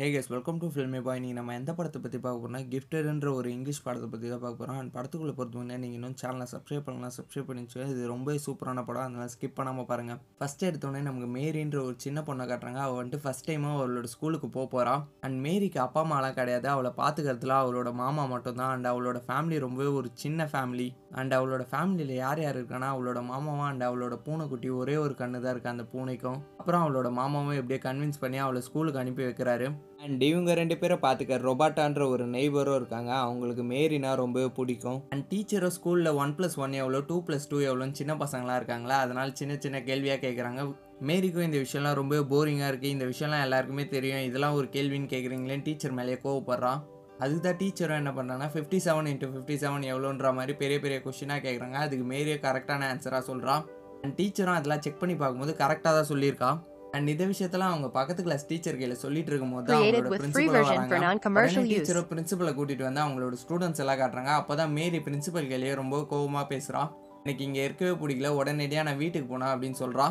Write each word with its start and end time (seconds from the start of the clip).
Hey 0.00 0.06
guys 0.12 0.30
welcome 0.32 0.58
to 0.60 0.66
filmy 0.74 1.00
boy 1.06 1.18
நீங்கள் 1.22 1.38
நம்ம 1.38 1.54
எந்த 1.58 1.70
படத்தை 1.78 1.98
பற்றி 2.02 2.18
பார்க்க 2.24 2.42
போகிறோம்னா 2.42 2.60
கிஃப்டட்ன்ற 2.74 3.28
ஒரு 3.38 3.48
இங்கிலீஷ் 3.54 3.80
படத்தை 3.86 4.06
பற்றி 4.12 4.28
தான் 4.32 4.40
பார்க்க 4.44 4.60
போகிறோம் 4.60 4.78
அண்ட் 4.80 4.92
படத்துக்குள்ளே 4.94 5.34
பொறுத்தவரை 5.38 5.76
நீங்கள் 5.82 5.98
இன்னும் 5.98 6.14
சேனலை 6.20 6.46
சப்ஸ்கிரைப் 6.52 6.86
பண்ணலாம் 6.86 7.12
சப்ஸ்கிரைப் 7.16 7.48
பண்ணி 7.48 7.64
இது 7.94 8.04
ரொம்ப 8.12 8.36
சூப்பரான 8.44 8.84
படம். 8.86 9.04
அதனால் 9.08 9.30
ஸ்கிப் 9.32 9.56
பண்ணாமல் 9.58 9.86
பாருங்கள் 9.90 10.20
ஃபஸ்ட் 10.38 10.62
எடுத்தோடனே 10.68 11.02
நமக்கு 11.08 11.28
மேரின்ற 11.34 11.78
ஒரு 11.88 11.96
சின்ன 12.04 12.22
பொண்ணை 12.28 12.46
காட்டுறாங்க. 12.52 12.80
அவள் 12.86 12.98
வந்துட்டு 13.00 13.20
ஃபஸ்ட் 13.24 13.46
டைமாக 13.50 13.74
அவளோட 13.80 14.10
ஸ்கூலுக்கு 14.14 14.48
போக 14.56 14.66
போகிறா 14.76 14.94
அண்ட் 15.28 15.38
மேரிக்கு 15.46 15.80
அப்பா 15.86 16.02
அம்மாலாம் 16.04 16.38
கிடையாது. 16.40 16.66
அவளை 16.76 16.92
பார்த்துக்கிறதுல 17.02 17.58
அவளோட 17.64 17.92
மாமா 18.00 18.24
மட்டும்தான். 18.32 18.72
அண்ட் 18.76 18.88
அவளோட 18.92 19.20
ஃபேமிலி 19.28 19.58
ரொம்பவே 19.66 19.90
ஒரு 20.00 20.10
சின்ன 20.24 20.48
ஃபேமிலி 20.54 20.88
அண்ட் 21.20 21.38
அவளோட 21.40 21.62
ஃபேமிலியில் 21.74 22.14
யார் 22.24 22.42
யார் 22.46 22.60
இருக்கான்னா 22.60 22.90
அவளோட 22.94 23.22
மாமாவும் 23.30 23.68
அண்ட் 23.68 23.86
அவளோட 23.90 24.16
பூனைக்குட்டி 24.28 24.70
ஒரே 24.80 24.96
ஒரு 25.04 25.16
கண்ணு 25.20 25.44
தான் 25.44 25.54
இருக்குது 25.54 25.74
அந்த 25.74 25.86
பூனைக்கும். 25.94 26.40
அப்புறம் 26.62 26.82
அவளோட 26.86 27.10
மாமாவும் 27.20 27.60
எப்படியே 27.60 27.82
கன்வின்ஸ் 27.88 28.22
பண்ணி 28.24 28.40
அவளை 28.46 28.64
ஸ்கூலுக்கு 28.70 29.04
அனுப்பி 29.04 29.24
வைக்கிறாரு. 29.28 29.68
அண்ட் 30.04 30.22
இவங்க 30.28 30.50
ரெண்டு 30.58 30.74
பேரை 30.80 30.96
பார்த்துக்க 31.02 31.36
ரொபாட்டான்ற 31.46 32.02
ஒரு 32.12 32.24
நெய்பரும் 32.34 32.76
இருக்காங்க. 32.80 33.10
அவங்களுக்கு 33.24 33.64
மேரினா 33.72 34.10
ரொம்பவே 34.20 34.48
பிடிக்கும். 34.58 35.00
அண்ட் 35.14 35.24
டீச்சரும் 35.30 35.74
ஸ்கூலில் 35.76 36.10
ஒன் 36.22 36.32
ப்ளஸ் 36.38 36.56
ஒன் 36.64 36.76
எவ்வளோ 36.82 37.00
டூ 37.10 37.16
ப்ளஸ் 37.26 37.48
டூ 37.50 37.58
எவ்வளோன்னு 37.66 37.98
சின்ன 38.00 38.14
பசங்களாம் 38.22 38.58
இருக்காங்களா? 38.60 38.96
அதனால் 39.04 39.34
சின்ன 39.40 39.56
சின்ன 39.64 39.80
கேள்வியாக 39.88 40.20
கேட்குறாங்க 40.24 40.62
மேரிக்கும் 41.08 41.46
இந்த 41.48 41.58
விஷயம்லாம் 41.64 41.98
ரொம்ப 42.00 42.22
போரிங்காக 42.32 42.70
இருக்குது 42.72 42.94
இந்த 42.96 43.04
விஷயம்லாம் 43.12 43.44
எல்லாருக்குமே 43.46 43.84
தெரியும். 43.96 44.24
இதெல்லாம் 44.28 44.56
ஒரு 44.60 44.68
கேள்வின்னு 44.76 45.12
கேட்குறீங்களேன்னு 45.14 45.66
டீச்சர் 45.68 45.96
மேலேயே 45.98 46.20
கோவப்படுறான் 46.24 46.80
அதுக்கு 47.24 47.42
தான் 47.46 47.60
டீச்சரும் 47.62 48.00
என்ன 48.02 48.10
பண்ணுறாங்கன்னா 48.16 48.50
fifty 48.52 48.78
seven 48.86 49.08
into 49.12 49.32
fifty 49.32 49.56
seven 49.64 49.86
எவ்வளோன்ற 49.92 50.28
மாதிரி 50.38 50.52
பெரிய 50.62 50.78
பெரிய 50.84 50.98
கொஷினாக 51.06 51.44
கேட்குறாங்க 51.46 51.78
அதுக்கு 51.86 52.06
மேரியே 52.12 52.38
கரெக்டான 52.46 52.88
ஆன்சராக 52.92 53.22
சொல்கிறான் 53.30 53.64
அண்ட் 54.04 54.16
டீச்சரும் 54.20 54.58
அதெல்லாம் 54.58 54.84
செக் 54.84 55.00
பண்ணி 55.00 55.16
பார்க்கும்போது 55.16 55.54
கரெக்டாக 55.62 55.92
தான் 55.98 56.10
சொல்லியிருக்கான் 56.12 56.58
அண்ட் 56.94 57.08
இந்த 57.12 57.24
விஷயத்தெல்லாம் 57.32 57.72
அவங்க 57.72 57.88
பக்கத்து 57.96 58.22
கிளாஸ் 58.26 58.46
டீச்சர் 58.48 58.78
கையில் 58.78 59.00
சொல்லிட்டு 59.02 59.30
இருக்கும்போது 59.32 59.66
தான் 59.66 59.76
அவங்களோட 59.80 60.08
பிரின்சிபல். 60.14 61.68
டீச்சரும் 61.72 62.08
பிரின்சிபலை 62.12 62.52
கூட்டிட்டு 62.58 62.84
வந்து 62.88 63.02
அவங்களோட 63.04 63.36
ஸ்டூடெண்ட்ஸ் 63.42 63.82
எல்லாம் 63.84 64.00
காட்டுறாங்க. 64.00 64.32
அப்பதான் 64.40 64.72
மேரி 64.78 64.98
பிரின்சிபல் 65.06 65.48
கையிலேயே 65.50 65.74
ரொம்ப 65.82 65.98
கோவமா 66.12 66.42
பேசுறா. 66.52 66.82
எனக்கு 67.24 67.44
இங்க 67.48 67.60
இருக்கவே 67.68 67.92
பிடிக்கல. 68.02 68.28
உடனடியாக 68.40 68.86
நான் 68.88 69.00
வீட்டுக்கு 69.04 69.28
போனேன் 69.32 69.52
அப்படின்னு 69.54 69.78
சொல்றா. 69.84 70.08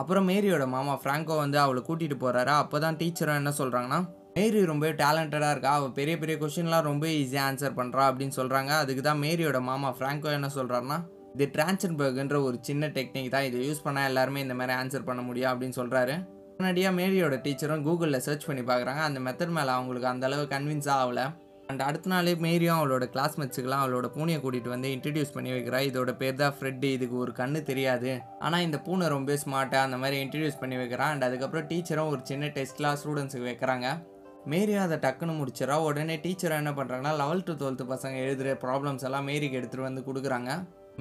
அப்புறம் 0.00 0.28
மேரியோட 0.30 0.64
மாமா 0.76 0.94
ஃப்ராங்கோ 1.02 1.36
வந்து 1.44 1.58
அவளை 1.64 1.80
கூட்டிட்டு 1.88 2.16
போறாரு. 2.24 2.54
அப்பதான் 2.62 2.98
டீச்சரும் 3.00 3.40
என்ன 3.40 3.52
சொல்றாங்கன்னா 3.60 4.00
மேரி 4.36 4.60
ரொம்ப 4.72 4.88
டேலண்டடாக 5.02 5.54
இருக்கா. 5.54 5.72
அவள் 5.78 5.96
பெரிய 5.96 6.14
பெரிய 6.18 6.36
கொஷின்லாம் 6.42 6.86
ரொம்ப 6.90 7.06
ஈஸியாக 7.20 7.48
ஆன்சர் 7.50 7.78
பண்ணுறா 7.80 8.02
அப்படின்னு 8.10 8.36
சொல்கிறாங்க 8.40 8.72
அதுக்கு 8.82 9.02
தான் 9.08 9.22
மேரியோட 9.24 9.60
மாமா 9.70 9.90
ஃப்ராங்கோ 9.98 10.30
என்ன 10.38 10.50
சொல்கிறாருன்னா 10.58 10.98
இது 11.34 11.46
டிரான்சன்பர்க்ன்ற 11.54 12.38
ஒரு 12.48 12.56
சின்ன 12.68 12.86
டெக்னிக் 12.96 13.34
தான் 13.34 13.46
இதை 13.48 13.60
யூஸ் 13.68 13.84
பண்ணால் 13.86 14.08
எல்லாருமே 14.10 14.40
இந்த 14.46 14.54
மாதிரி 14.60 14.74
ஆன்சர் 14.80 15.08
பண்ண 15.08 15.22
முடியும் 15.28 15.50
அப்படின்னு 15.52 15.78
சொல்கிறாரு 15.80 16.16
முன்னாடியாக 16.56 16.96
மேரியோட 17.00 17.36
டீச்சரும் 17.44 17.84
கூகுளில் 17.84 18.24
சர்ச் 18.24 18.48
பண்ணி 18.48 18.62
பார்க்குறாங்க. 18.70 19.02
அந்த 19.08 19.20
மெத்தட் 19.26 19.54
மேலே 19.58 19.70
அவங்களுக்கு 19.76 20.08
அந்தளவு 20.10 20.44
கன்வின்ஸ் 20.54 20.88
ஆகலை. 20.96 21.24
அண்ட் 21.70 21.82
அடுத்த 21.86 22.10
நாளே 22.12 22.32
மேரியும் 22.44 22.78
அவளோட 22.78 23.04
கிளாஸ்மேட்ஸுக்கெல்லாம் 23.14 23.82
அவளோட 23.82 24.06
பூனையை 24.14 24.38
கூட்டிகிட்டு 24.44 24.72
வந்து 24.74 24.88
இன்ட்ரடியூஸ் 24.94 25.34
பண்ணி 25.36 25.50
வைக்கிறா 25.54 25.78
இதோட 25.88 26.12
பேர் 26.22 26.40
தான் 26.40 26.54
ஃப்ரெட்டு. 26.56 26.88
இதுக்கு 26.96 27.16
ஒரு 27.24 27.32
கண்ணு 27.40 27.60
தெரியாது. 27.68 28.10
ஆனால் 28.46 28.64
இந்த 28.66 28.78
பூனை 28.86 29.08
ரொம்ப 29.14 29.36
ஸ்மார்ட்டாக 29.44 29.86
அந்த 29.88 29.98
மாதிரி 30.02 30.18
இன்ட்ரடியூஸ் 30.24 30.60
பண்ணி 30.62 30.78
வைக்கிறான். 30.80 31.12
அண்ட் 31.14 31.26
அதுக்கப்புறம் 31.28 31.68
டீச்சரும் 31.70 32.10
ஒரு 32.14 32.20
சின்ன 32.30 32.50
டெஸ்ட்லாம் 32.58 32.98
ஸ்டூடெண்ட்ஸுக்கு 33.02 33.48
வைக்கிறாங்க. 33.50 33.88
மேரியும் 34.52 34.84
அதை 34.86 34.98
டக்குன்னு 35.06 35.38
முடிச்சிடறா. 35.40 35.78
உடனே 35.88 36.16
டீச்சர் 36.26 36.58
என்ன 36.60 36.74
பண்ணுறாங்கன்னா 36.80 37.14
லெவல்த்து 37.22 37.58
டுவெல்த்து 37.62 37.86
பசங்க 37.94 38.18
எழுதுகிற 38.26 38.52
ப்ராப்ளம்ஸ் 38.66 39.06
எல்லாம் 39.08 39.28
மேரிக்கு 39.30 39.58
எடுத்துகிட்டு 39.60 39.88
வந்து 39.88 40.04
கொடுக்குறாங்க. 40.10 40.52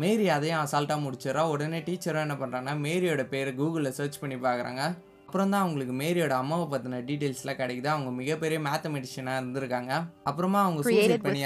மேரி 0.03 0.25
அதையும் 0.38 0.64
அசால்ட்டாக 0.64 1.03
முடிச்சிடறா. 1.05 1.44
உடனே 1.55 1.80
டீச்சரும் 1.80 2.25
என்ன 2.25 2.38
பண்ணுறாங்கன்னா 2.42 2.75
மேரியோட 2.88 3.23
பேர் 3.33 3.50
கூகுளில் 3.61 3.97
சர்ச் 4.00 4.19
பண்ணி 4.19 4.38
பார்க்குறாங்க. 4.47 4.83
அப்புறம் 5.28 5.52
தான் 5.53 5.61
அவங்களுக்கு 5.64 5.94
மேரியோட 5.94 6.33
அம்மாவை 6.44 6.66
பற்றின 6.72 7.00
டீட்டெயில்ஸ்லாம் 7.09 7.59
கிடைக்குது. 7.61 7.89
அவங்க 7.94 8.11
மிகப்பெரிய 8.22 8.59
மேத்தமெட்டிஷியனாக 8.59 9.41
இருந்திருக்காங்க. 9.41 9.91
அப்புறமா 10.30 10.61
அவங்க 10.64 10.81
சூசைட் 10.88 11.25
பண்ணி 11.28 11.41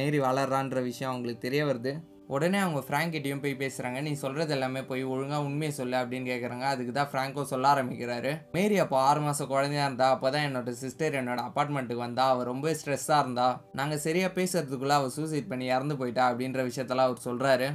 மேரி 0.00 0.20
வளர்றான்ற 0.28 0.82
விஷயம் 0.82 1.12
அவங்களுக்கு 1.12 1.44
தெரிய 1.48 1.62
வருது. 1.70 1.92
உடனே 2.34 2.58
அவங்க 2.64 2.80
ஃப்ராங்கிட்டையும் 2.86 3.42
போய் 3.44 3.54
பேசுகிறாங்க 3.62 4.00
நீ 4.06 4.12
சொல்கிறது 4.22 4.54
எல்லாமே 4.56 4.82
போய் 4.90 5.02
ஒழுங்காக 5.12 5.46
உண்மையை 5.48 5.72
சொல்லு 5.78 5.96
அப்படின்னு 6.00 6.30
கேட்குறாங்க 6.32 6.66
அதுக்கு 6.72 6.92
தான் 6.98 7.10
ஃப்ராங்கோ 7.12 7.44
சொல்ல 7.52 7.70
ஆரம்பிக்கிறாரு. 7.74 8.32
மேரி 8.56 8.78
அப்போ 8.84 8.96
ஆறு 9.08 9.22
மாதம் 9.26 9.50
குழந்தையா 9.52 9.84
இருந்தா 9.88 10.08
அப்போ 10.16 10.30
தான் 10.36 10.46
என்னோட 10.48 10.74
சிஸ்டர் 10.84 11.18
என்னோட 11.20 11.42
அப்பார்ட்மெண்ட்டுக்கு 11.48 12.06
வந்தா. 12.06 12.26
அவள் 12.32 12.50
ரொம்ப 12.52 12.74
ஸ்ட்ரெஸ்ஸாக 12.80 13.22
இருந்தா. 13.24 13.48
நாங்கள் 13.80 14.02
சரியாக 14.06 14.32
பேசுறதுக்குள்ளே 14.40 14.96
அவள் 15.00 15.16
சூசைட் 15.18 15.52
பண்ணி 15.52 15.68
இறந்து 15.76 15.96
போயிட்டா 16.02 16.24
அப்படின்ற 16.32 16.62
விஷயத்தெல்லாம் 16.70 17.10
அவர் 17.10 17.26
சொல்கிறாரு 17.28 17.68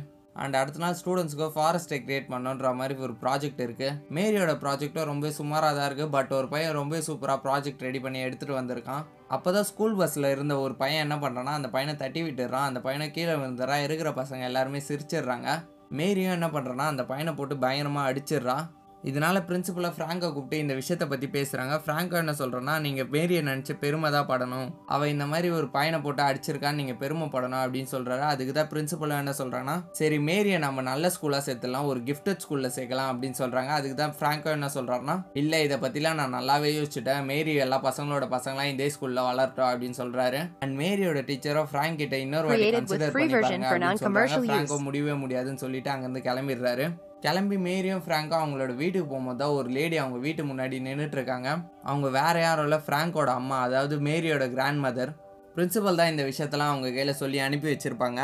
அண்ட் 0.44 0.56
அடுத்த 0.62 0.80
நாள் 0.84 0.98
ஸ்டூடெண்ட்ஸ்க்கு 1.02 1.46
ஃபாரஸ்ட்டை 1.58 1.98
கிரியேட் 2.06 2.32
பண்ணுன்ற 2.32 2.70
மாதிரி 2.80 2.96
ஒரு 3.06 3.14
ப்ராஜெக்ட் 3.22 3.62
இருக்குது 3.66 3.94
மேரியோட 4.16 4.54
ப்ராஜெக்ட்டும் 4.64 5.08
ரொம்ப 5.12 5.30
சுமாராக 5.38 5.72
தான் 5.78 5.88
இருக்குது 5.90 6.14
பட் 6.16 6.34
ஒரு 6.40 6.48
பையன் 6.54 6.76
ரொம்ப 6.80 6.98
சூப்பராக 7.08 7.40
ப்ராஜெக்ட் 7.46 7.86
ரெடி 7.88 8.00
பண்ணி 8.06 8.20
எடுத்துகிட்டு 8.26 8.60
வந்திருக்கான். 8.60 9.06
அப்போ 9.28 9.52
தான் 9.52 9.64
ஸ்கூல் 9.64 9.96
பஸ்ஸில் 9.96 10.32
இருந்த 10.32 10.60
ஒரு 10.60 10.76
பையன் 10.76 11.10
என்ன 11.10 11.16
பண்ணுறான்னா 11.16 11.54
அந்த 11.60 11.70
பையனை 11.70 11.96
தட்டி 11.96 12.22
விட்டுறான் 12.22 12.68
அந்த 12.70 12.82
பையனை 12.82 13.12
கீழே 13.12 13.34
விழுந்துறான் 13.34 13.84
இருக்கிற 13.84 14.10
பசங்க 14.12 14.40
எல்லாருமே 14.40 14.78
சிரிச்சிடுறாங்க. 14.78 15.50
மேரியும் 15.92 16.36
என்ன 16.40 16.48
பண்ணுறான்னா 16.48 16.86
அந்த 16.94 17.06
பையனை 17.06 17.34
போட்டு 17.34 17.58
பயங்கரமாக 17.58 18.14
அடிச்சிடுறான். 18.14 18.66
இதனால 19.10 19.40
பிரின்சிபலாக 19.48 19.94
ஃப்ராங்கை 19.96 20.28
கூப்பிட்டு 20.36 20.62
இந்த 20.64 20.74
விஷயத்தை 20.80 21.08
பற்றி 21.10 21.28
பேசுகிறாங்க 21.36 21.76
ஃப்ராங்கோ 21.84 22.18
என்ன 22.22 22.34
சொல்கிறேன்னா 22.40 22.76
நீங்கள் 22.86 23.10
மேரியை 23.16 23.42
நினச்சி 23.50 23.74
பெருமை 23.84 24.10
தான் 24.16 24.28
படணும். 24.32 24.70
அவள் 24.96 25.12
இந்த 25.14 25.26
மாதிரி 25.32 25.50
ஒரு 25.58 25.68
பையனை 25.76 26.00
போட்டு 26.06 26.24
அடிச்சிருக்கான்னு 26.28 26.80
நீங்கள் 26.82 27.00
பெருமைப்படணும் 27.04 27.62
அப்படின்னு 27.64 27.92
சொல்கிறாரு 27.96 28.26
அதுக்கு 28.32 28.54
தான் 28.60 28.70
பிரின்சிபலும் 28.74 29.22
என்ன 29.24 29.34
சொல்கிறாங்கன்னா 29.42 29.78
சரி 30.00 30.18
மேரியை 30.30 30.60
நம்ம 30.66 30.86
நல்ல 30.92 31.12
ஸ்கூலாக 31.16 31.44
சேர்த்துலாம் 31.48 31.90
ஒரு 31.92 32.02
கிஃப்டட் 32.10 32.42
ஸ்கூலில் 32.46 32.74
சேர்க்கலாம் 32.78 33.12
அப்படின்னு 33.14 33.40
சொல்கிறாங்க 33.44 33.74
அதுக்கு 33.78 33.98
தான் 34.04 34.16
ஃப்ராங்கோ 34.20 34.52
என்ன 34.58 34.70
சொல்கிறாருன்னா 34.78 35.18
இல்லை 35.42 35.60
இதை 35.68 35.78
பற்றிலாம் 35.86 36.20
நான் 36.22 36.36
நல்லாவே 36.40 36.72
யோசிச்சுட்டேன். 36.80 37.24
மேரி 37.32 37.56
எல்லா 37.66 37.80
பசங்களோட 37.90 38.28
பசங்களாம் 38.36 38.72
இதே 38.74 38.90
ஸ்கூலில் 38.96 39.26
வளரட்டும் 39.30 39.70
அப்படின்னு 39.72 40.00
சொல்கிறாரு 40.02 40.42
அண்ட் 40.66 40.76
மேரியோட 40.84 41.22
டீச்சரோ 41.32 41.64
ஃப்ராங்க் 41.72 42.02
கிட்ட 42.04 42.18
இன்னொரு 42.26 42.48
வாட்டி 42.50 42.70
கன்சிடர் 42.78 43.16
பண்ணி 43.18 43.36
பாருங்க 43.42 44.78
முடியவே 44.88 45.16
முடியாதுன்னு 45.24 45.64
சொல்லிட்டு 45.66 45.92
அங்கேருந்து 45.94 46.28
கிளம்பிடுறாரு. 46.30 46.88
கிளம்பி 47.26 47.58
மேரியும் 47.68 48.02
ஃப்ராங்கும் 48.06 48.40
அவங்களோட 48.40 48.72
வீட்டுக்கு 48.76 49.08
போகும்போது 49.10 49.40
தான் 49.40 49.54
ஒரு 49.60 49.70
லேடி 49.70 49.98
அவங்க 49.98 50.18
வீட்டு 50.18 50.42
முன்னாடி 50.44 50.78
நின்றுட்டுருக்காங்க 50.88 51.50
அவங்க 51.84 52.08
வேறு 52.18 52.42
யாரும் 52.42 52.66
இல்லை 52.68 52.80
ஃப்ராங்கோட 52.88 53.32
அம்மா 53.42 53.60
அதாவது 53.68 53.96
மேரியோட 54.08 54.46
கிராண்ட் 54.56 54.84
மதர் 54.86 55.12
பிரின்சிபல் 55.56 56.00
தான் 56.02 56.12
இந்த 56.14 56.24
விஷயத்தெல்லாம் 56.24 56.72
அவங்க 56.74 56.88
கையில் 56.92 57.20
சொல்லி 57.22 57.38
அனுப்பி 57.40 57.68
வச்சுருப்பாங்க. 57.72 58.22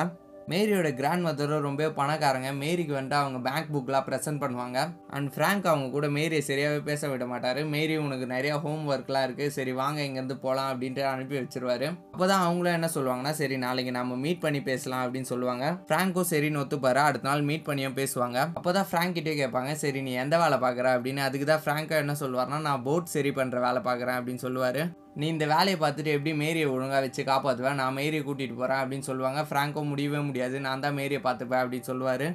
மேரியோட 0.52 0.90
கிராண்ட் 1.00 1.26
மதரும் 1.26 1.66
ரொம்ப 1.68 1.88
பணக்காரங்க. 1.98 2.50
மேரிக்கு 2.62 2.94
வந்துட்டு 2.98 3.18
அவங்க 3.22 3.40
பேங்க் 3.48 3.72
புக்கெலாம் 3.74 4.06
ப்ரெசென்ட் 4.08 4.42
பண்ணுவாங்க. 4.44 4.78
அண்ட் 5.16 5.30
ஃப்ராங்க் 5.34 5.68
அவங்க 5.72 5.88
கூட 5.96 6.08
மேரியை 6.18 6.42
சரியாகவே 6.50 6.82
பேச 6.90 7.10
விட 7.12 7.26
மாட்டார். 7.32 7.60
மேரி 7.74 7.96
உனக்கு 8.06 8.28
நிறையா 8.34 8.56
ஹோம் 8.66 8.86
ஒர்க்லாம் 8.94 9.26
இருக்குது 9.28 9.56
சரி 9.58 9.74
வாங்க 9.82 10.02
இங்கேருந்து 10.08 10.38
போகலாம் 10.46 10.70
அப்படின்ட்டு 10.72 11.04
அனுப்பி 11.12 11.38
வச்சிருவாரு. 11.40 11.90
அப்போ 12.14 12.26
தான் 12.32 12.46
அவங்களும் 12.48 12.78
என்ன 12.78 12.90
சொல்லுவாங்கன்னா 12.96 13.34
சரி 13.42 13.58
நாளைக்கு 13.66 13.94
நம்ம 14.00 14.18
மீட் 14.26 14.44
பண்ணி 14.46 14.62
பேசலாம் 14.70 15.04
அப்படின்னு 15.06 15.32
சொல்லுவாங்க. 15.34 15.66
ஃப்ராங்க்கும் 15.90 16.30
சரின்னு 16.34 16.62
ஒத்துப்பாரு? 16.64 17.02
அடுத்த 17.10 17.30
நாள் 17.30 17.48
மீட் 17.52 17.68
பண்ணியும் 17.70 17.98
பேசுவாங்க. 18.02 18.40
அப்போ 18.60 18.72
தான் 18.80 18.90
ஃப்ராங்க் 18.92 19.18
கிட்டே 19.20 19.36
கேட்பாங்க 19.42 19.74
சரி 19.84 20.02
நீ 20.08 20.14
எந்த 20.24 20.38
வேலை 20.44 20.60
பார்க்குற 20.66 20.90
அப்படின்னு. 20.98 21.24
அதுக்கு 21.28 21.48
தான் 21.52 21.64
ஃப்ராங்கோ 21.66 21.98
என்ன 22.04 22.16
சொல்லுவார்னா 22.24 22.60
நான் 22.70 22.84
போட் 22.90 23.14
சரி 23.16 23.34
பண்ணுற 23.40 23.60
வேலை 23.68 23.82
பார்க்குறேன் 23.90 24.20
அப்படின்னு 24.20 24.46
சொல்லுவார். 24.48 24.82
நீ 25.20 25.26
இந்த 25.34 25.46
வேலையை 25.54 25.78
பார்த்துட்டு 25.80 26.12
எப்படி 26.18 26.32
மேரியை 26.42 26.68
ஒழுங்காக 26.74 27.02
வச்சு 27.06 27.22
காப்பாற்றுவேன் 27.30 27.80
நான் 27.82 27.98
மேரியை 28.00 28.22
கூட்டிகிட்டு 28.28 28.56
போகிறேன் 28.60 28.82
அப்படின்னு 28.82 29.08
சொல்லுவாங்க. 29.10 29.42
ஃப்ராங்கோ 29.50 29.82
முடியவே 29.90 30.22
முடியாது. 30.28 30.56
நான் 30.68 30.84
தான் 30.86 30.98
மேரியை 31.00 31.22
பார்த்துப்பேன் 31.26 31.62
அப்படின்னு 31.64 31.90
சொல்லுவார். 31.92 32.26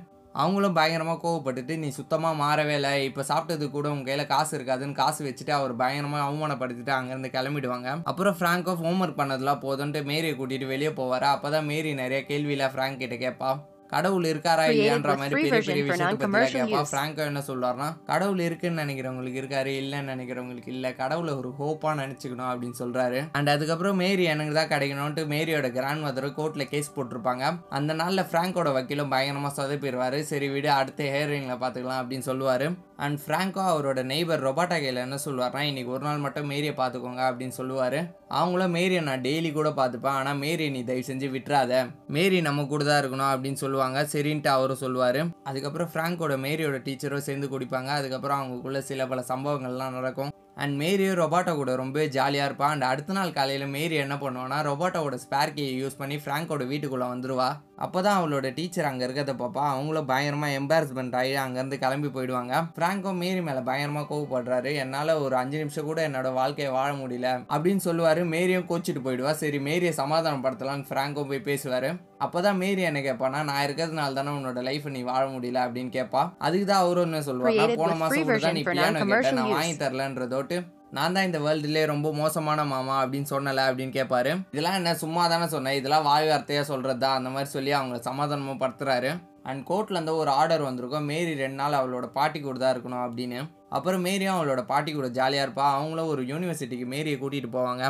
அவங்களும் 0.42 0.74
பயங்கரமாக 0.78 1.18
கோவப்பட்டுட்டு 1.22 1.74
நீ 1.82 1.88
சுத்தமாக 1.98 2.40
மாறவே 2.42 2.74
இல்லை. 2.78 2.90
இப்போ 3.08 3.22
சாப்பிட்டது 3.30 3.66
கூட 3.76 3.86
உங்கள் 3.92 4.08
கையில் 4.08 4.30
காசு 4.32 4.52
இருக்காதுன்னு 4.58 4.98
காசு 5.00 5.20
வச்சுட்டு 5.26 5.52
அவர் 5.58 5.72
பயங்கரமாக 5.82 6.26
அவமானப்படுத்திட்டு 6.26 6.92
அங்கேருந்து 6.96 7.30
கிளம்பிடுவாங்க. 7.36 7.94
அப்புறம் 8.12 8.36
ஃப்ராங்கோ 8.40 8.74
ஹோம்ஒர்க் 8.82 9.20
பண்ணதெல்லாம் 9.20 9.64
போதும்ட்டு 9.64 10.02
மேரியை 10.10 10.34
கூட்டிகிட்டு 10.40 10.72
வெளியே 10.74 10.92
போவார். 11.00 11.26
அப்போ 11.36 11.50
தான் 11.56 11.68
மேரி 11.72 11.92
நிறைய 12.02 12.20
கேள்வியில் 12.32 12.70
ஃப்ராங்க் 12.74 13.02
கிட்ட 13.04 13.18
கேட்பா. 13.24 13.52
கடவுள் 13.94 14.26
இருக்காரா 14.30 14.64
இல்லையான்ற 14.72 15.12
மாதிரி 15.20 15.34
பெரிய 15.36 15.60
பெரிய 15.68 15.82
விஷயத்தை 15.90 16.28
கேட்பா. 16.54 16.80
ஃப்ராங்கோ 16.90 17.22
என்ன 17.30 17.42
சொல்றாருன்னா 17.50 17.88
கடவுள் 18.10 18.42
இருக்குன்னு 18.46 18.82
நினைக்கிறவங்களுக்கு 18.84 19.40
இருக்காரு 19.42 19.72
இல்லைன்னு 19.82 20.12
நினைக்கிறவங்களுக்கு 20.14 20.72
இல்லை. 20.76 20.90
கடவுளை 21.02 21.34
ஒரு 21.40 21.50
ஹோப்பா 21.60 21.92
நினைச்சுக்கணும் 22.02 22.50
அப்படின்னு 22.52 22.78
சொல்றாரு. 22.82 23.20
அண்ட் 23.38 23.52
அதுக்கப்புறம் 23.54 24.00
மேரி 24.04 24.24
எனக்கு 24.34 24.54
தான் 24.58 24.72
கிடைக்கணும்ட்டு 24.74 25.24
மேரியோட 25.34 25.70
கிராண்ட் 25.78 26.04
மதர் 26.06 26.28
கோர்ட்ல 26.38 26.66
கேஸ் 26.72 26.94
போட்டிருப்பாங்க. 26.96 27.44
அந்த 27.78 27.94
நாள்ல 28.00 28.24
ஃப்ராங்கோட 28.30 28.72
வக்கீலும் 28.78 29.12
பயங்கரமா 29.14 29.52
சொதப்பிடுவாரு. 29.60 30.20
சரி 30.32 30.48
விடு 30.54 30.70
அடுத்த 30.80 31.10
ஹேரிங்ல 31.14 31.56
பாத்துக்கலாம் 31.62 32.02
அப்படின்னு 32.02 32.28
சொல்லுவாரு. 32.30 32.68
அண்ட் 33.04 33.18
ஃப்ராங்கோ 33.22 33.62
அவரோட 33.70 34.00
நெய்பர் 34.10 34.44
ரொபாட்டா 34.48 34.76
கையில் 34.82 35.04
என்ன 35.06 35.16
சொல்லுவார்னா 35.24 35.62
இன்னைக்கு 35.70 35.90
ஒரு 35.96 36.04
நாள் 36.06 36.22
மட்டும் 36.26 36.50
மேரியை 36.52 36.74
பார்த்துக்கோங்க 36.78 37.22
அப்படின்னு 37.30 37.54
சொல்லுவார். 37.60 37.98
அவங்களும் 38.38 38.74
மேரியை 38.76 39.02
நான் 39.08 39.24
டெய்லி 39.26 39.50
கூட 39.56 39.70
பார்த்துப்பேன். 39.80 40.16
ஆனால் 40.20 40.40
மேரி 40.44 40.66
நீ 40.76 40.80
தயவு 40.90 41.08
செஞ்சு 41.08 41.28
விட்டுறாத. 41.34 41.72
மேரி 42.16 42.38
நம்ம 42.46 42.64
கூட 42.72 42.84
தான் 42.84 43.00
இருக்கணும் 43.02 43.32
அப்படின்னு 43.32 43.60
சொல்லுவாங்க 43.62 43.74
சரின்ட்டு 44.14 44.46
அவரும் 44.46 44.82
சொல்லுவார். 44.84 45.20
அதுக்கப்புறம் 45.44 45.92
ஃப்ராங்கோட 45.92 46.36
மேரியோட 46.46 46.80
டீச்சரும் 46.88 47.26
சேர்ந்து 47.28 47.58
குடிப்பாங்க. 47.58 47.92
அதுக்கப்புறம் 48.00 48.40
அவங்களுக்குள்ள 48.40 48.78
சில 48.78 49.06
பல 49.06 49.24
சம்பவங்கள்லாம் 49.28 49.96
நடக்கும். 49.98 50.32
அண்ட் 50.64 50.74
மேரியும் 50.82 51.18
ரொபாட்டோ 51.20 51.54
கூட 51.54 51.74
ரொம்ப 51.76 52.04
ஜாலியாக 52.04 52.48
இருப்பான் 52.48 52.70
அண்ட் 52.70 52.82
அடுத்த 52.82 53.12
நாள் 53.12 53.32
காலையில் 53.32 53.66
மேரி 53.66 53.94
என்ன 53.94 54.14
பண்ணுவான்னா 54.14 54.58
ரொபாட்டோட 54.68 55.16
ஸ்பேர்கியை 55.24 55.72
யூஸ் 55.80 55.98
பண்ணி 55.98 56.16
ஃப்ராங்கோட 56.16 56.66
வீட்டுக்குள்ளே 56.70 57.06
வந்துடுவா 57.06 57.48
அப்போ 57.84 58.02
தான் 58.02 58.18
அவளோட 58.20 58.54
டீச்சர் 58.54 58.88
அங்கே 58.90 59.06
இருக்கிறத 59.06 59.32
பார்ப்பா 59.40 59.62
அவங்களும் 59.72 60.06
பயங்கரமாக 60.10 60.56
எம்பாரஸ்மெண்ட் 60.60 61.16
ஆகி 61.16 61.34
அங்கேருந்து 61.34 61.78
கிளம்பி 61.82 62.08
போயிடுவாங்க. 62.08 62.52
ஃப்ராங்கோ 62.76 63.12
மேரி 63.14 63.42
மேலே 63.42 63.58
பயங்கரமாக 63.58 64.08
கோவப்படுறாரு. 64.12 64.74
என்னால் 64.74 65.12
ஒரு 65.24 65.36
அஞ்சு 65.36 65.58
நிமிஷம் 65.58 65.84
கூட 65.84 66.08
என்னோட 66.08 66.32
வாழ்க்கையை 66.32 66.74
வாழ 66.74 66.92
முடியல. 66.92 67.30
அப்படின்னு 67.54 67.76
சொல்லுவார். 67.76 68.24
மேரியும் 68.24 68.68
கோச்சிட்டு 68.70 69.02
போயிடுவா. 69.06 69.30
சரி 69.30 69.60
மேரியை 69.60 69.92
சமாதானப்படுத்தலாம்னு 69.96 70.88
ஃப்ராங்கோ 70.90 71.24
போய் 71.28 71.40
பேசுவார். 71.40 71.88
அப்போ 72.24 72.38
தான் 72.44 72.60
மேரி 72.62 72.82
என்ன 72.90 73.00
கேட்பானா. 73.06 73.38
நான் 73.50 73.64
இருக்கிறதுனால 73.66 74.16
தானே 74.18 74.30
உன்னோட 74.38 74.60
லைஃப்பை 74.68 74.90
நீ 74.94 75.02
வாழ 75.10 75.24
முடியல 75.34 75.58
அப்படின்னு 75.66 75.92
கேட்பா 75.96 76.22
அதுக்கு 76.46 76.66
தான் 76.70 76.82
அவரும் 76.84 77.06
என்ன 77.08 77.20
சொல்லுவார் 77.28 77.58
நான் 77.60 77.80
போன 77.82 77.96
மாதம் 78.02 78.30
தான் 78.46 78.56
நீ 78.58 78.62
பியானோ 78.70 79.02
கேட்ட 79.12 79.32
நான். 79.38 79.52
வாங்கி 79.58 79.76
தரலன்றதோட்டு 79.82 80.58
நான் 80.96 81.14
தான் 81.16 81.26
இந்த 81.28 81.38
வேர்ல்டுலேயே 81.44 81.86
ரொம்ப 81.92 82.08
மோசமான 82.20 82.60
மாமா 82.72 82.94
அப்படின்னு 83.02 83.28
சொன்னல 83.32 83.62
அப்படின்னு 83.68 83.94
கேட்பாரு. 83.96 84.32
இதெல்லாம் 84.54 84.78
என்ன 84.80 84.90
சும்மா 85.02 85.22
தானே 85.32 85.46
சொன்னேன். 85.54 85.78
இதெல்லாம் 85.78 86.06
வாய் 86.08 86.28
வார்த்தையாக 86.30 86.66
சொல்கிறது 86.70 87.00
தான். 87.04 87.16
அந்த 87.18 87.30
மாதிரி 87.34 87.50
சொல்லி 87.54 87.72
அவங்கள 87.78 87.98
சமாதானமும் 88.08 88.62
படுத்துறாரு. 88.62 89.10
அண்ட் 89.50 89.62
கோர்ட்லேருந்து 89.70 90.14
ஒரு 90.22 90.30
ஆர்டர் 90.40 90.66
வந்திருக்கும். 90.68 91.08
மேரி 91.12 91.32
ரெண்டு 91.42 91.58
நாள் 91.62 91.78
அவளோட 91.80 92.06
பாட்டி 92.18 92.38
கூட 92.40 92.56
தான் 92.62 92.74
இருக்கணும் 92.74 93.04
அப்படின்னு. 93.06 93.40
அப்புறம் 93.76 94.04
மேரியும் 94.08 94.36
அவளோட 94.36 94.62
பாட்டி 94.72 94.90
கூட 94.92 95.08
ஜாலியாக 95.18 95.46
இருப்பா. 95.46 95.66
அவங்களும் 95.76 96.12
ஒரு 96.14 96.22
யூனிவர்சிட்டிக்கு 96.32 96.86
மேரியை 96.94 97.18
கூட்டிகிட்டு 97.18 97.50
போவாங்க. 97.58 97.84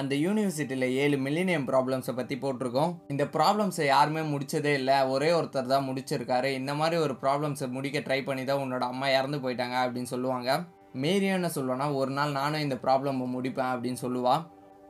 அந்த 0.00 0.14
யூனிவர்சிட்டியில் 0.24 0.86
ஏழு 1.02 1.16
மில்லினியம் 1.26 1.66
ப்ராப்ளம்ஸை 1.70 2.12
பற்றி 2.18 2.36
போட்டிருக்கோம். 2.44 2.92
இந்த 3.12 3.24
ப்ராப்ளம்ஸை 3.36 3.84
யாருமே 3.94 4.22
முடிச்சதே 4.32 4.72
இல்லை. 4.80 4.96
ஒரே 5.14 5.28
ஒருத்தர் 5.38 5.72
தான் 5.72 5.86
முடிச்சிருக்காரு. 5.90 6.48
இந்த 6.60 6.74
மாதிரி 6.80 6.96
ஒரு 7.04 7.14
ப்ராப்ளம்ஸை 7.22 7.68
முடிக்க 7.76 8.00
ட்ரை 8.06 8.20
பண்ணி 8.28 8.44
தான் 8.44 8.62
உன்னோட 8.64 8.86
அம்மா 8.92 9.08
இறந்து 9.18 9.38
போயிட்டாங்க 9.44 9.76
அப்படின்னு 9.84 10.12
சொல்லுவாங்க. 10.14 10.58
மேரியும் 11.02 11.38
என்ன 11.38 11.50
சொல்லுவானா 11.58 11.86
ஒரு 12.00 12.12
நாள் 12.18 12.36
நானும் 12.40 12.64
இந்த 12.66 12.78
ப்ராப்ளமை 12.86 13.26
முடிப்பேன் 13.36 13.72
அப்படின்னு 13.74 14.00
சொல்லுவா. 14.06 14.34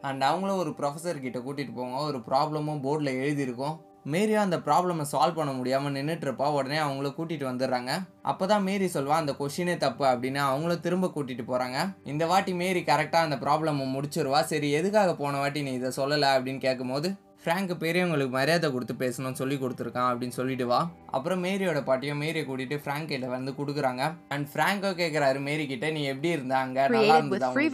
அண்ட் 0.09 0.25
அவங்களும் 0.31 0.62
ஒரு 0.62 0.73
ப்ரொஃபஸர் 0.79 1.25
கிட்ட 1.27 1.39
கூட்டிகிட்டு 1.45 1.77
போவாங்க 1.77 2.00
ஒரு 2.11 2.19
ப்ராப்ளமும் 2.31 2.83
போர்டில் 2.87 3.19
எழுதியிருக்கும். 3.23 3.77
மேரியும் 4.12 4.45
அந்த 4.45 4.56
ப்ராப்ளமை 4.67 5.05
சால்வ் 5.12 5.39
பண்ண 5.39 5.53
முடியாமல் 5.59 5.95
நின்றுட்டுருப்பா 5.97 6.47
உடனே 6.56 6.79
அவங்கள 6.87 7.09
கூட்டிகிட்டு 7.19 7.47
வந்துடுறாங்க. 7.51 7.93
அப்போ 8.31 8.45
தான் 8.51 8.65
மேரி 8.69 8.87
சொல்வா 8.97 9.15
அந்த 9.23 9.33
கொஷினே 9.41 9.77
தப்பு 9.85 10.05
அப்படின்னு 10.11 10.41
அவங்களும் 10.49 10.83
திரும்ப 10.87 11.11
கூட்டிகிட்டு 11.15 11.45
போகிறாங்க 11.51 11.79
இந்த 12.12 12.27
வாட்டி 12.33 12.55
மேரி 12.62 12.83
கரெக்டாக 12.91 13.27
அந்த 13.29 13.39
ப்ராப்ளமை 13.45 13.87
முடிச்சிருவா. 13.97 14.43
சரி 14.53 14.71
எதுக்காக 14.81 15.15
போன 15.23 15.39
வாட்டி 15.45 15.62
நீ 15.69 15.73
இதை 15.81 15.93
சொல்லலை 16.01 16.31
அப்படின்னு 16.37 16.62
கேட்கும்போது 16.67 17.11
ஃப்ராங்க் 17.44 17.73
பெரியவங்களுக்கு 17.81 18.31
மரியாதை 18.31 18.73
கொடுத்து 18.73 18.94
பேசணும்னு 18.94 19.38
சொல்லி 19.41 19.56
கொடுத்துருக்கான் 19.56 20.06
அப்படின்னு 20.11 20.37
சொல்லிட்டு 20.37 20.67
வா. 20.67 20.91
அப்புறம் 21.06 21.44
மேரியோட 21.44 21.85
பாட்டியும் 21.85 22.19
மேரியை 22.19 22.46
கூட்டிட்டு 22.46 22.76
ஃப்ராங்க் 22.85 23.05
கிட்ட 23.05 23.26
வந்து 23.26 23.52
கொடுக்குறாங்க. 23.52 24.14
அண்ட் 24.29 24.46
ஃப்ராங்கோ 24.52 24.91
கேட்குறாரு 25.00 25.41
மேரி 25.41 25.67
கிட்ட 25.67 25.91
நீ 25.91 26.05
எப்படி 26.05 26.37
இருந்தாங்க 26.37 26.79
நல்லா 26.88 27.17
இருந்ததா 27.17 27.49
உங்களுக்கு? 27.49 27.73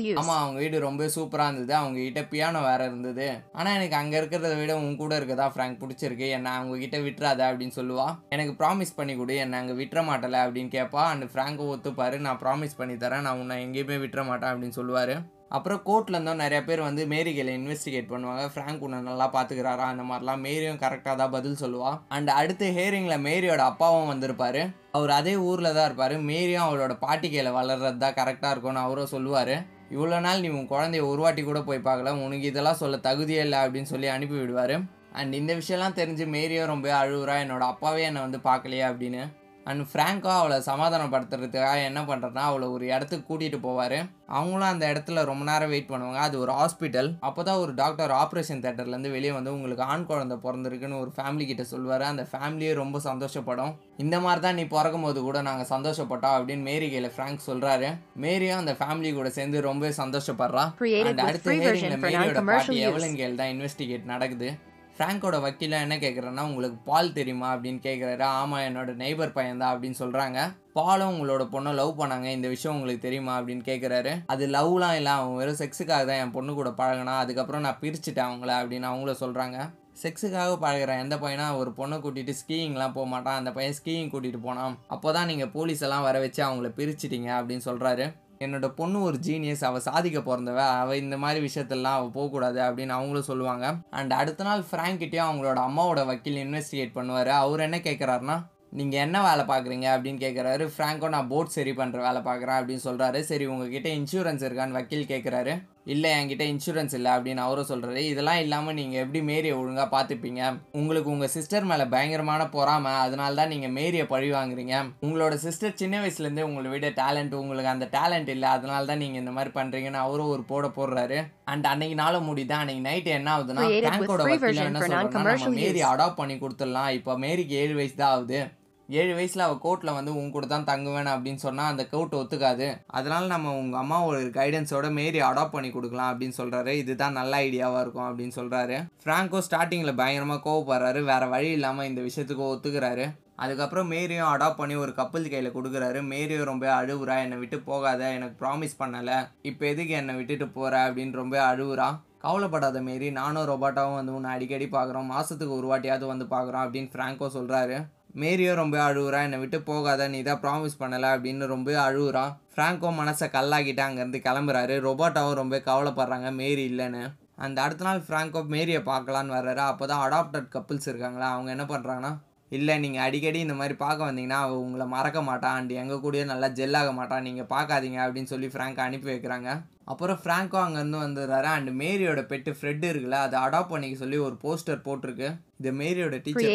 use. 0.00 0.18
ஆமா 0.20 0.34
அவங்க 0.42 0.58
வீடு 0.58 0.78
ரொம்ப 0.78 1.04
சூப்பரா 1.04 1.46
இருந்தது. 1.46 1.74
அவங்க 1.74 1.98
கிட்ட 2.00 2.20
பியானோ 2.20 2.62
வேற 2.62 2.84
இருந்தது. 2.84 3.28
ஆனா 3.52 3.74
எனக்கு 3.74 3.96
அங்க 3.96 4.20
இருக்கிறத 4.20 4.56
விட 4.56 4.76
உன் 4.76 4.96
கூட 4.96 5.18
இருக்கதா 5.18 5.48
ஃப்ராங்க் 5.54 5.80
பிடிச்சிருக்கு. 5.84 6.28
என்ன 6.30 6.50
அவங்க 6.50 6.78
கிட்ட 6.78 6.98
விட்டுறாத 6.98 7.48
அப்படின்னு 7.50 7.78
சொல்லுவா. 7.80 8.18
எனக்கு 8.28 8.64
ப்ராமிஸ் 8.64 8.96
பண்ணி 8.96 9.16
கொடு. 9.16 9.36
என்ன 9.36 9.58
அங்க 9.58 9.72
விட்டுற 9.72 10.06
மாட்டல 10.10 10.44
அப்படின்னு 10.46 10.74
கேட்பா 10.78 11.04
அண்ட் 11.14 11.30
ஃப்ராங்கோ 11.34 11.70
ஒத்துப்பாரு. 11.76 12.18
நான் 12.18 12.40
ப்ராமிஸ் 12.44 12.76
பண்ணி 12.76 12.94
தரேன். 12.94 13.20
நான் 13.20 13.38
உன்னை 13.38 13.66
எங்கேயுமே 13.66 13.98
விட்டுற 14.06 14.26
மாட்டேன் 14.26 14.50
அப்படின்னு 14.50 14.78
சொல்லுவாரு. 14.82 15.16
அப்புறம் 15.56 15.80
கோர்ட்டில் 15.88 16.16
இருந்தும். 16.16 16.40
நிறையா 16.42 16.62
பேர் 16.66 16.80
வந்து 16.86 17.02
மேரி 17.12 17.30
கையில் 17.36 17.52
இன்வெஸ்டிகேட் 17.58 18.10
பண்ணுவாங்க. 18.10 18.42
ஃப்ராங்க் 18.54 18.82
உன்னை 18.86 18.98
நல்லா 19.08 19.26
பார்த்துக்கிறாரா 19.36 19.84
அந்த 19.92 20.04
மாதிரிலாம் 20.10 20.42
மேரியும் 20.46 20.80
கரெக்டாக 20.82 21.14
தான் 21.20 21.32
பதில் 21.36 21.60
சொல்லுவாள் 21.62 21.96
அண்ட் 22.16 22.30
அடுத்த 22.40 22.66
ஹேரிங்கில் 22.78 23.24
மேரியோட 23.28 23.64
அப்பாவும் 23.72 24.10
வந்திருப்பார். 24.12 24.60
அவர் 24.98 25.12
அதே 25.18 25.34
ஊரில் 25.48 25.74
தான் 25.78 25.88
இருப்பார். 25.90 26.14
மேரியும் 26.30 26.66
அவளோட 26.66 26.94
பாட்டிக்கையில் 27.06 27.56
வளர்றது 27.58 27.98
தான் 28.04 28.18
கரெக்டாக 28.20 28.52
இருக்கும்னு 28.54 28.84
அவரும் 28.86 29.12
சொல்லுவார். 29.14 29.54
இவ்வளோ 29.96 30.20
நாள் 30.26 30.44
நீ 30.44 30.48
உன் 30.58 30.70
குழந்தைய 30.74 31.02
ஒரு 31.10 31.20
வாட்டி 31.24 31.42
கூட 31.44 31.60
போய் 31.68 31.86
பார்க்கல. 31.88 32.12
உனக்கு 32.26 32.50
இதெல்லாம் 32.52 32.80
சொல்ல 32.82 32.96
தகுதியே 33.08 33.42
இல்லை 33.46 33.60
அப்படின்னு 33.64 33.92
சொல்லி 33.94 34.08
அனுப்பி 34.14 34.38
விடுவார் 34.40 34.76
அண்ட் 35.18 35.34
இந்த 35.40 35.52
விஷயம்லாம் 35.60 35.98
தெரிஞ்சு 35.98 36.24
மேரியும் 36.34 36.70
ரொம்ப 36.72 36.88
அழுகுறா 37.02 37.36
என்னோட 37.44 37.64
அப்பாவே 37.72 38.02
என்னை 38.08 38.20
வந்து 38.24 38.40
பார்க்கலையே 38.48 38.84
அப்படின்னு. 38.88 39.22
அண்ட் 39.70 39.82
ஃப்ராங்கோ 39.90 40.30
அவளை 40.40 40.56
சமாதானப்படுத்துறதுக்காக 40.68 41.80
என்ன 41.88 42.00
பண்ணுறதுனா 42.10 42.44
அவளை 42.50 42.66
ஒரு 42.74 42.84
இடத்துக்கு 42.94 43.26
கூட்டிகிட்டு 43.30 43.58
போவார். 43.66 43.98
அவங்களும் 44.38 44.70
அந்த 44.72 44.84
இடத்துல 44.92 45.22
ரொம்ப 45.30 45.44
நேரம் 45.48 45.72
வெயிட் 45.72 45.90
பண்ணுவாங்க. 45.90 46.20
அது 46.28 46.36
ஒரு 46.44 46.52
ஹாஸ்பிட்டல் 46.58 47.08
அப்போ 47.28 47.40
தான் 47.48 47.60
ஒரு 47.64 47.72
டாக்டர் 47.80 48.12
ஆப்ரேஷன் 48.22 48.62
தேட்டர்லேருந்து 48.64 49.12
வெளியே 49.16 49.32
வந்து 49.36 49.54
உங்களுக்கு 49.56 49.84
ஆண் 49.92 50.06
குழந்தை 50.10 50.36
பிறந்திருக்குன்னு 50.44 51.00
ஒரு 51.02 51.12
ஃபேமிலி 51.16 51.46
கிட்ட 51.50 51.64
சொல்லுவார் 51.72 52.04
அந்த 52.12 52.24
ஃபேமிலியே 52.32 52.72
ரொம்ப 52.82 53.00
சந்தோஷப்படும். 53.08 53.72
இந்த 54.04 54.16
மாதிரி 54.26 54.42
தான் 54.46 54.58
நீ 54.60 54.64
பிறக்கும் 54.76 55.06
போது 55.08 55.18
கூட 55.28 55.40
நாங்கள் 55.48 55.70
சந்தோஷப்பட்டோம் 55.74 56.36
அப்படின்னு 56.38 56.68
மேரி 56.70 56.88
கையில் 56.94 57.14
ஃப்ராங்க் 57.16 57.46
சொல்கிறாரு 57.50 57.90
மேரியும் 58.24 58.62
அந்த 58.62 58.74
ஃபேமிலி 58.80 59.12
கூட 59.18 59.30
சேர்ந்து 59.38 59.66
ரொம்ப 59.70 59.92
சந்தோஷப்படுறா. 60.02 60.66
அண்ட் 61.10 61.22
அடுத்த 61.28 61.58
மேரியோட 62.06 62.44
பாட்டி 62.52 63.14
கேள் 63.20 63.38
தான் 63.42 63.52
இன்வெஸ்டிகேட் 63.56 64.10
நடக்குது. 64.14 64.50
ஃப்ராங்கோட 64.98 65.36
வக்கீலாக 65.42 65.84
என்ன 65.84 65.96
கேட்குறேன்னா 66.02 66.44
உங்களுக்கு 66.50 66.78
பால் 66.88 67.12
தெரியுமா? 67.18 67.48
அப்படின்னு 67.54 67.80
கேட்குறாரு 67.84 68.24
ஆமாம் 68.38 68.64
என்னோட 68.68 68.92
நெய்பர் 69.02 69.34
பையன் 69.36 69.60
தான் 69.62 69.72
அப்படின்னு 69.74 69.98
சொல்கிறாங்க 70.00 70.38
பாலும் 70.78 71.12
உங்களோட 71.12 71.42
பொண்ணை 71.52 71.72
லவ் 71.80 71.92
பண்ணாங்க. 72.00 72.28
இந்த 72.36 72.48
விஷயம் 72.54 72.76
உங்களுக்கு 72.76 73.04
தெரியுமா? 73.04 73.34
அப்படின்னு 73.40 73.64
கேட்குறாரு 73.68 74.12
அது 74.34 74.46
லவ்லாம் 74.56 74.96
இல்லை. 75.00 75.12
அவன் 75.20 75.38
வெறும் 75.40 75.60
செக்ஸுக்காக 75.62 76.02
தான் 76.08 76.20
என் 76.22 76.34
பொண்ணு 76.36 76.54
கூட 76.60 76.70
பழகினா 76.80 77.14
அதுக்கப்புறம் 77.24 77.64
நான் 77.66 77.80
பிரிச்சுட்டேன் 77.82 78.28
அவங்கள 78.28 78.52
அப்படின்னு 78.60 78.90
அவங்கள 78.92 79.14
சொல்கிறாங்க 79.24 79.58
செக்ஸுக்காக 80.02 80.56
பழகுற 80.64 80.92
எந்த 81.04 81.16
பையனா 81.22 81.46
ஒரு 81.60 81.70
பொண்ணை 81.78 81.98
கூட்டிகிட்டு 82.02 82.40
ஸ்கீயிங்லாம் 82.40 82.96
போக 82.98 83.06
மாட்டான். 83.14 83.38
அந்த 83.40 83.52
பையன் 83.56 83.76
ஸ்கீயிங் 83.80 84.12
கூட்டிகிட்டு 84.12 84.46
போனான். 84.48 84.74
அப்போ 84.94 85.12
தான் 85.18 85.30
நீங்கள் 85.32 85.52
போலீஸ் 85.56 85.84
எல்லாம் 85.88 86.06
வர 86.08 86.18
வச்சு 86.24 86.42
அவங்கள 86.48 86.70
பிரிச்சிட்டீங்க 86.80 87.30
அப்படின்னு 87.38 87.66
சொல்கிறாரு 87.70 88.06
என்னோட 88.40 88.66
பொண்ணு 88.80 88.98
ஒரு 89.02 89.18
ஜீனியஸ் 89.26 89.64
அவள் 89.68 89.84
சாதிக்க 89.86 90.18
பிறந்தவ 90.20 90.58
அவள் 90.82 91.00
இந்த 91.04 91.16
மாதிரி 91.22 91.40
விஷயத்தெல்லாம் 91.46 91.96
அவள் 91.98 92.14
போகக்கூடாது 92.18 92.60
அப்படின்னு 92.66 92.96
அவங்களும் 92.96 93.30
சொல்லுவாங்க. 93.30 93.66
அண்ட் 93.90 94.12
அடுத்த 94.20 94.44
நாள் 94.44 94.68
ஃப்ராங்க்கிட்டேயும் 94.70 95.28
அவங்களோட 95.28 95.58
அம்மாவோட 95.68 96.02
வக்கீல் 96.10 96.42
இன்வெஸ்டிகேட் 96.44 96.96
பண்ணுவார். 96.98 97.32
அவர் 97.42 97.66
என்ன 97.66 97.80
கேட்குறாருன்னா 97.88 98.36
நீங்கள் 98.78 99.02
என்ன 99.04 99.18
வேலை 99.26 99.44
பார்க்குறீங்க 99.50 99.86
அப்படின்னு 99.94 100.20
கேட்குறாரு 100.22 100.64
ஃப்ராங்கோ 100.72 101.08
நான் 101.14 101.28
போட் 101.28 101.54
சரி 101.54 101.72
பண்ணுற 101.72 101.98
வேலை 102.06 102.20
பார்க்குறேன் 102.26 102.58
அப்படின்னு 102.58 102.86
சொல்கிறாரு 102.88 103.20
சரி 103.30 103.44
உங்ககிட்ட 103.52 103.88
இன்சூரன்ஸ் 103.98 104.44
இருக்கான்னு 104.46 104.76
வக்கீல் 104.78 105.10
கேட்குறாரு 105.12 105.54
இல்லை 105.92 106.08
என்கிட்ட 106.16 106.44
இன்சூரன்ஸ் 106.52 106.94
இல்லை 106.96 107.10
அப்படின்னு 107.16 107.42
அவரும் 107.44 107.68
சொல்கிறாரு 107.70 108.00
இதெல்லாம் 108.12 108.40
இல்லாமல் 108.44 108.76
நீங்கள் 108.78 109.00
எப்படி 109.02 109.20
மேரியை 109.28 109.54
ஒழுங்காக 109.60 109.86
பார்த்துப்பீங்க? 109.94 110.40
உங்களுக்கு 110.80 111.12
உங்கள் 111.12 111.32
சிஸ்டர் 111.34 111.68
மேலே 111.70 111.84
பயங்கரமான 111.94 112.42
பொறாமை. 112.56 112.92
அதனால 113.04 113.38
தான் 113.40 113.52
நீங்கள் 113.54 113.74
மேரியை 113.78 114.04
பழி 114.12 114.28
வாங்குறீங்க. 114.36 114.74
உங்களோட 115.06 115.34
சிஸ்டர் 115.46 115.78
சின்ன 115.82 116.02
வயசுலேருந்தே 116.02 116.46
உங்களை 116.48 116.70
விட 116.74 116.90
டேலண்ட் 117.00 117.34
உங்களுக்கு 117.40 117.72
அந்த 117.74 117.88
டேலண்ட் 117.96 118.30
இல்லை. 118.34 118.50
அதனால 118.58 118.90
தான் 118.90 119.02
நீங்கள் 119.04 119.22
இந்த 119.22 119.34
மாதிரி 119.38 119.52
பண்ணுறீங்கன்னு 119.58 120.04
அவரும் 120.04 120.32
ஒரு 120.34 120.44
போட 120.52 120.66
போடுறாரு. 120.78 121.20
அண்ட் 121.52 121.70
அன்னைக்கு 121.72 121.98
நாள 122.02 122.20
முடிதான் 122.28 122.62
அன்னைக்கு 122.62 122.86
நைட் 122.90 123.10
என்ன 123.18 123.32
ஆகுதுன்னா 123.36 123.64
free 123.64 124.30
வக்கீல் 124.34 124.62
என்ன 124.68 124.84
நம்ம 125.16 125.50
மேரி. 125.62 125.82
அடாப்ட் 125.92 126.20
பண்ணி 126.22 126.36
கொடுத்துடலாம். 126.44 126.92
இப்போ 127.00 127.18
மேரிக்கு 127.26 127.56
ஏழு 127.64 127.74
வயசு 127.80 127.98
தான் 128.02 128.14
ஆகுது. 128.16 128.40
ஏழு 128.88 129.14
வயசில் 129.16 129.42
அவள் 129.44 129.62
கோர்ட்டில் 129.64 129.96
வந்து 129.96 130.12
உன் 130.18 130.30
கூட 130.34 130.46
தான் 130.50 130.66
தங்குவேன் 130.68 131.10
அப்படின்னு 131.14 131.40
சொன்னால் 131.44 131.70
அந்த 131.72 131.82
கோர்ட் 131.90 132.14
ஒத்துக்காது. 132.18 132.66
அதனால் 132.98 133.26
நம்ம 133.32 133.50
உங்கள் 133.62 133.80
அம்மா 133.80 133.96
ஒரு 134.10 134.20
கைடன்ஸோட 134.36 134.86
மேரி 134.98 135.18
அடாப்ட் 135.26 135.54
பண்ணி 135.56 135.70
கொடுக்கலாம் 135.72 136.10
அப்படின்னு 136.12 136.36
சொல்கிறாரு 136.38 136.72
இதுதான் 136.82 137.18
நல்ல 137.20 137.40
ஐடியாவாக 137.46 137.82
இருக்கும் 137.84 138.06
அப்படின்னு 138.08 138.34
சொல்கிறாரு 138.38 138.76
ஃப்ராங்கோ 139.02 139.40
ஸ்டார்டிங்கில் 139.46 139.98
பயங்கரமாக 140.00 140.42
கோவப்படுறாரு. 140.46 141.02
வேறு 141.10 141.28
வழி 141.34 141.50
இல்லாமல் 141.58 141.88
இந்த 141.90 142.02
விஷயத்துக்கு 142.06 142.44
ஒத்துக்கிறாரு. 142.52 143.06
அதுக்கப்புறம் 143.44 143.90
மேரியும் 143.94 144.30
அடாப்ட் 144.30 144.60
பண்ணி 144.60 144.76
ஒரு 144.84 144.94
கப்பல் 145.00 145.30
கையில் 145.34 145.54
கொடுக்குறாரு. 145.56 146.00
மேரியும் 146.12 146.50
ரொம்ப 146.52 146.66
அழுவுறா. 146.78 147.16
என்னை 147.24 147.36
விட்டு 147.42 147.60
போகாத. 147.68 148.00
எனக்கு 148.16 148.36
ப்ராமிஸ் 148.42 148.80
பண்ணலை. 148.80 149.18
இப்போ 149.50 149.66
எதுக்கு 149.72 149.94
என்னை 150.00 150.16
விட்டுட்டு 150.20 150.48
போகிற 150.56 150.80
அப்படின்னு 150.86 151.20
ரொம்ப 151.22 151.36
அழுவுறா. 151.50 151.90
கவலைப்படாத 152.24 152.78
மாரி. 152.88 153.10
நானும் 153.20 153.48
ரொபாட்டாவும் 153.52 154.00
வந்து 154.00 154.16
உன்னை 154.16 154.32
அடிக்கடி 154.36 154.68
பார்க்குறோம். 154.78 155.12
மாதத்துக்கு 155.14 155.58
ஒரு 155.60 155.68
வாட்டியாவது 155.72 156.12
வந்து 156.14 156.28
பார்க்குறோம் 156.34 156.64
அப்படின்னு 156.66 156.92
ஃப்ராங்கோ 156.94 157.30
சொல்கிறாரு 157.38 157.78
மேரியும் 158.14 158.58
ரொம்ப 158.60 158.76
அழுகுறா 158.88 159.18
என்னை 159.26 159.38
விட்டு 159.38 159.58
போகாத 159.62 160.08
நீ 160.08 160.20
தான் 160.22 160.40
ப்ராமிஸ் 160.44 160.80
பண்ணலை 160.82 161.08
அப்படின்னு 161.16 161.46
ரொம்ப 161.54 161.70
அழுவுறா. 161.86 162.24
ஃப்ராங்கோ 162.54 162.90
மனசை 163.00 163.26
கல்லாக்கிட்டு 163.36 163.82
அங்கேருந்து 163.86 164.20
கிளம்புறாரு. 164.26 164.76
ரொபோட்டாவும் 164.88 165.40
ரொம்ப 165.42 165.56
கவலைப்படுறாங்க 165.68 166.30
மேரி 166.40 166.64
இல்லைன்னு. 166.70 167.02
அந்த 167.46 167.58
அடுத்த 167.62 167.84
நாள் 167.84 168.00
ஃப்ராங்கோ 168.06 168.40
மேரியை 168.54 168.80
பார்க்கலான்னு 168.92 169.36
வர்றாரு. 169.38 169.62
அப்போ 169.72 169.86
தான் 169.86 170.02
அடாப்டட் 170.06 170.48
கப்புள்ஸ் 170.54 170.88
இருக்காங்களா 170.92 171.28
அவங்க 171.34 171.50
என்ன 171.56 171.66
பண்ணுறாங்கன்னா 171.74 172.12
இல்லை 172.56 172.74
நீங்கள் 172.82 173.04
அடிக்கடி 173.06 173.38
இந்த 173.46 173.54
மாதிரி 173.54 173.74
பார்க்க 173.82 174.10
வந்தீங்கன்னா 174.10 174.38
அவள் 174.44 174.62
உங்களை 174.66 174.86
மறக்க 174.94 175.22
மாட்டான் 175.22 175.56
அண்ட் 175.58 175.72
எங்கள் 175.80 176.00
கூடயே 176.04 176.24
நல்லா 176.30 176.48
ஜெல்லாக 176.60 176.92
மாட்டான் 176.98 177.26
நீங்கள் 177.28 177.50
பார்க்காதீங்க 177.54 177.98
அப்படின்னு 178.04 178.32
சொல்லி 178.32 178.48
ஃப்ராங்கை 178.54 178.84
அனுப்பி 178.86 179.10
வைக்கிறாங்க. 179.12 179.48
அப்புறம் 179.92 180.18
ஃப்ராங்கோ 180.22 180.58
அங்கேருந்து 180.64 180.98
வந்துடுறாரு. 181.04 181.48
அண்ட் 181.56 181.70
மேரியோட 181.82 182.22
பெட்டு 182.32 182.52
ஃப்ரெட் 182.58 182.86
இருக்குல்ல 182.90 183.18
அதை 183.26 183.36
அடாப்ட் 183.46 183.72
பண்ணிக்க 183.74 183.96
சொல்லி 184.04 184.18
ஒரு 184.28 184.36
போஸ்டர் 184.44 184.84
போட்டிருக்கு. 184.88 185.28
இது 185.60 185.72
மேரியோட 185.82 186.16
டீச்சர் 186.26 186.52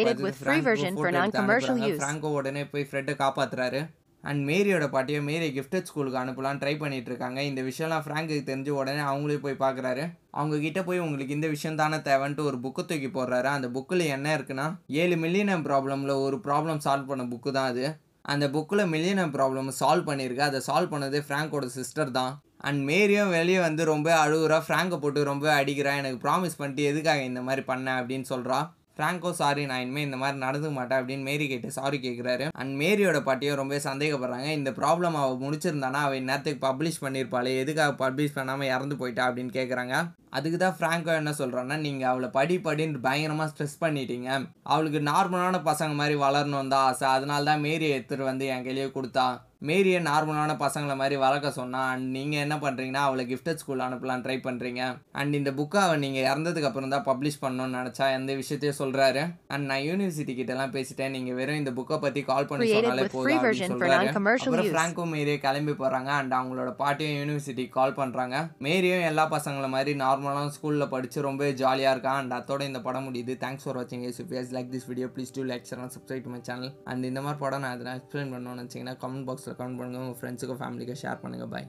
use. 1.90 1.98
ஃப்ராங்கோ 2.00 2.32
உடனே 2.38 2.64
போய் 2.72 2.88
ஃப்ரெட்டை 2.90 3.14
காப்பாத்துறாரு. 3.24 3.82
அண்ட் 4.28 4.42
மேரியோட 4.48 4.86
பாட்டியை 4.88 5.20
மேரி 5.28 5.48
கிஃப்டட் 5.56 5.88
ஸ்கூலுக்கு 5.88 6.20
அனுப்பலாம் 6.22 6.60
ட்ரை 6.60 6.74
பண்ணிட்டு 6.78 7.10
இருக்காங்க 7.10 7.40
இந்த 7.42 7.62
விஷயம்லாம் 7.62 8.04
ஃப்ராங்குக்கு 8.04 8.48
தெரிஞ்சு 8.50 8.72
உடனே 8.80 9.02
அவங்களே 9.10 9.38
போய் 9.44 9.62
பார்க்குறாரு 9.64 10.04
அவங்க 10.38 10.56
கிட்ட 10.58 10.80
போய் 10.84 11.04
உங்களுக்கு 11.06 11.34
இந்த 11.34 11.48
விஷயம் 11.54 11.80
தானே 11.80 11.98
தேவைன்ட்டு 12.08 12.46
ஒரு 12.50 12.58
புக்கை 12.64 12.82
தூக்கி 12.84 13.10
போடுறாரு. 13.16 13.48
அந்த 13.56 13.68
புக்கில் 13.76 14.04
என்ன 14.16 14.28
இருக்குன்னா 14.38 14.66
ஏழு 15.02 15.16
மில்லியனம் 15.16 15.64
ப்ராப்ளமில் 15.68 16.14
ஒரு 16.26 16.36
ப்ராப்ளம் 16.46 16.80
சால்வ் 16.86 17.10
பண்ண 17.10 17.24
புக்கு 17.32 17.52
தான் 17.52 17.70
அது. 17.72 17.84
அந்த 18.32 18.46
புக்கில் 18.54 18.90
மில்லியனம் 18.94 19.34
ப்ராப்ளம் 19.36 19.68
சால்வ் 19.80 20.08
பண்ணியிருக்கு 20.08 20.48
அதை 20.48 20.60
சால்வ் 20.68 20.92
பண்ணதே 20.94 21.20
ஃப்ராங்கோட 21.26 21.66
சிஸ்டர் 21.78 22.12
தான். 22.18 22.32
அண்ட் 22.68 22.80
மேரியும் 22.90 23.34
வெளியே 23.38 23.60
வந்து 23.66 23.84
ரொம்ப 23.84 24.08
அழுகுறா. 24.24 24.58
ஃப்ராங்கை 24.66 24.98
போட்டு 25.00 25.30
ரொம்ப 25.32 25.46
அடிக்கிறா. 25.60 25.92
எனக்கு 26.02 26.18
ப்ராமிஸ் 26.26 26.58
பண்ணிட்டு 26.60 26.88
எதுக்காக 26.90 27.22
இந்த 27.30 27.42
மாதிரி 27.48 27.64
பண்ண 27.70 28.02
அப்படின்னு 28.02 28.28
சொல்கிறா 28.32 28.58
ஃப்ராங்கோ 28.96 29.30
சாரி 29.30 29.66
நான் 29.66 29.80
இனிமேல் 29.80 30.04
இந்த 30.04 30.16
மாதிரி 30.16 30.38
நடந்துக்க 30.42 30.72
மாட்டேன் 30.72 30.98
அப்படின்னு 30.98 31.22
மேரி 31.22 31.48
கேட்டு 31.48 31.70
சாரி 31.70 31.98
கேட்குறாரு 31.98 32.48
அண்ட் 32.56 32.82
மேரியோட 32.82 33.20
பாட்டியும் 33.22 33.56
ரொம்ப 33.56 33.76
சந்தேகப்படுறாங்க. 33.76 34.48
இந்த 34.58 34.70
ப்ராப்ளம் 34.70 35.16
அவள் 35.22 35.40
முடிச்சிருந்தானா? 35.44 36.02
அவள் 36.06 36.20
இந்நேரத்துக்கு 36.20 36.62
பப்ளிஷ் 36.66 37.00
பண்ணியிருப்பாளே 37.00 37.56
எதுக்காக 37.56 37.92
பப்ளிஷ் 38.04 38.34
பண்ணாமல் 38.34 38.66
இறந்து 38.66 38.96
போயிட்டா 38.96 39.30
அப்படின்னு 39.30 39.56
கேட்குறாங்க 39.58 39.94
அதுக்கு 40.38 40.58
தான் 40.64 40.76
ஃப்ராங்கோ 40.78 41.14
என்ன 41.20 41.32
சொல்கிறான்னா 41.40 41.78
நீங்கள் 41.86 42.10
அவளை 42.12 42.28
படி 42.38 42.56
படின்னு 42.66 43.04
பயங்கரமாக 43.08 43.50
ஸ்ட்ரெஸ் 43.52 43.80
பண்ணிட்டீங்க. 43.84 44.28
அவளுக்கு 44.74 45.00
நார்மலான 45.12 45.62
பசங்க 45.70 45.94
மாதிரி 46.02 46.16
வளரணும் 46.26 46.72
தான் 46.74 46.86
ஆசை. 46.90 47.08
அதனால 47.16 47.50
தான் 47.50 47.64
மேரியை 47.66 47.92
எடுத்துகிட்டு 47.96 48.30
வந்து 48.30 48.46
என் 48.54 48.64
கையிலேயே 48.68 48.90
கொடுத்தா. 48.96 49.26
மேரியை 49.68 49.98
நார்மலான 50.08 50.54
பசங்களை 50.62 50.94
மாதிரி 51.00 51.16
வளர்க்க 51.22 51.50
சொன்னா 51.58 51.82
அண்ட் 51.90 52.06
நீங்கள் 52.16 52.42
என்ன 52.44 52.56
பண்ணுறீங்கன்னா 52.64 53.02
அவளை 53.08 53.22
கிஃப்டட் 53.30 53.60
ஸ்கூல் 53.60 53.84
அனுப்பலாம் 53.84 54.22
ட்ரை 54.24 54.36
பண்ணுறீங்க 54.46 54.82
அண்ட் 55.20 55.36
இந்த 55.38 55.50
புக்கை 55.58 55.78
அவள் 55.84 56.02
நீங்கள் 56.02 56.26
இறந்ததுக்கு 56.30 56.68
அப்புறம் 56.70 56.92
தான் 56.94 57.06
பப்ளிஷ் 57.08 57.38
பண்ணணும்னு 57.44 57.76
நினச்சா 57.78 58.06
எந்த 58.16 58.32
விஷயத்தையும் 58.40 58.78
சொல்கிறாரு 58.80 59.22
அண்ட் 59.52 59.66
நான் 59.70 59.84
யூனிவர்சிட்டி 59.88 60.34
கிட்டலாம் 60.40 60.74
பேசிட்டேன். 60.76 61.14
நீங்கள் 61.16 61.38
வெறும் 61.38 61.60
இந்த 61.62 61.72
புக்கை 61.78 61.98
பற்றி 62.02 62.22
கால் 62.32 62.48
பண்ணி 62.50 62.66
சொன்னாலே 62.72 63.06
போதும் 63.14 63.38
அப்படின்னு 63.38 63.70
சொல்கிறாரு 63.72 64.10
அப்புறம். 64.10 64.68
ஃப்ராங்கோ 64.74 65.06
மேரியை 65.14 65.38
கிளம்பி 65.46 65.76
போகிறாங்க 65.80 66.12
அண்ட் 66.18 66.36
அவங்களோட 66.40 66.72
பாட்டியும் 66.82 67.16
யூனிவர்சிட்டி 67.20 67.66
கால் 67.78 67.98
பண்ணுறாங்க 68.00 68.36
மேரியும் 68.66 69.06
எல்லா 69.12 69.26
பசங்களை 69.36 69.70
மாதிரி 69.76 69.94
நார்மலான 70.24 70.52
ஸ்கூலில் 70.56 70.92
படித்து 70.94 71.18
ரொம்ப 71.26 71.48
ஜாலியாக 71.60 71.94
இருக்கா 71.94 72.12
அண்ட் 72.20 72.34
அதோட 72.38 72.62
இந்த 72.70 72.80
படம் 72.86 73.06
முடியுது. 73.08 73.32
தேங்க்ஸ் 73.44 73.64
ஃபார் 73.64 73.78
வாட்சிங் 73.78 74.04
is 74.08 74.20
if 74.22 74.32
like 74.56 74.72
this 74.74 74.88
video 74.90 75.08
please 75.16 75.34
do 75.36 75.44
like 75.52 75.68
channel 75.70 75.92
subscribe 75.96 76.28
my 76.34 76.40
channel 76.48 76.72
and 76.90 77.10
இந்த 77.10 77.22
மாதிரி 77.26 77.42
படம் 77.44 77.64
நான் 77.64 77.76
எதனா 77.78 77.94
எக்ஸ்பிளைன் 78.00 78.32
பண்ணணும்னு 78.34 78.58
நினச்சிங்கன்னா 78.58 78.96
கமெண்ட் 79.04 79.26
பாக்ஸில் 79.30 79.56
கமெண்ட் 79.60 79.80
பண்ணுங்கள் 79.80 80.04
உங்கள் 80.04 80.20
ஃப்ரெண்ட்ஸுக்கும் 80.20 80.62
ஃபேமிலிக்கும் 80.62 81.02
ஷேர் 81.04 81.22
பண்ணுங்கள் 81.24 81.52
பாய் 81.54 81.68